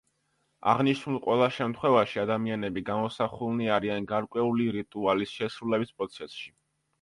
აღნიშნულ 0.71 1.17
ყველა 1.25 1.49
შემთხვევაში, 1.57 2.17
ადამიანები 2.21 2.83
გამოსახულნი 2.87 3.69
არიან 3.77 4.09
გარკვეული 4.13 4.67
რიტუალის 4.79 5.37
შესრულების 5.43 5.95
პროცესში. 6.01 6.53